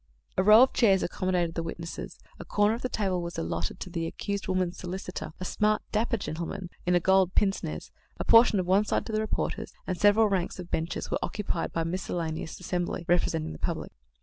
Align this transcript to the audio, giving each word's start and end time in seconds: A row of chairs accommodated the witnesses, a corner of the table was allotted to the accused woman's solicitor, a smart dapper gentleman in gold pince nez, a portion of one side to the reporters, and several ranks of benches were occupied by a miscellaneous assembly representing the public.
A 0.35 0.41
row 0.41 0.63
of 0.63 0.73
chairs 0.73 1.03
accommodated 1.03 1.53
the 1.53 1.61
witnesses, 1.61 2.17
a 2.39 2.43
corner 2.43 2.73
of 2.73 2.81
the 2.81 2.89
table 2.89 3.21
was 3.21 3.37
allotted 3.37 3.79
to 3.81 3.89
the 3.91 4.07
accused 4.07 4.47
woman's 4.47 4.79
solicitor, 4.79 5.31
a 5.39 5.45
smart 5.45 5.83
dapper 5.91 6.17
gentleman 6.17 6.71
in 6.87 6.99
gold 7.03 7.35
pince 7.35 7.61
nez, 7.61 7.91
a 8.17 8.23
portion 8.25 8.59
of 8.59 8.65
one 8.65 8.83
side 8.83 9.05
to 9.05 9.11
the 9.11 9.21
reporters, 9.21 9.73
and 9.85 9.99
several 9.99 10.27
ranks 10.27 10.57
of 10.57 10.71
benches 10.71 11.11
were 11.11 11.19
occupied 11.21 11.71
by 11.71 11.83
a 11.83 11.85
miscellaneous 11.85 12.59
assembly 12.59 13.05
representing 13.07 13.53
the 13.53 13.59
public. 13.59 13.91